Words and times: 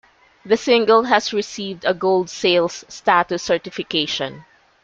The 0.43 0.57
single 0.57 1.03
has 1.03 1.31
received 1.31 1.85
a 1.85 1.93
Gold 1.93 2.27
sales 2.27 2.83
status 2.89 3.43
certification. 3.43 4.45